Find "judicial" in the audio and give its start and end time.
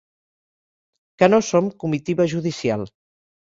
2.35-2.91